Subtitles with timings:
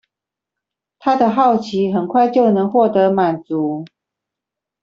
[0.97, 3.85] 他的好奇很快就能獲得滿足